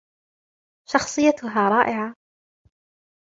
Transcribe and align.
شخصيتها 0.89 1.69
رائعة. 1.69 2.15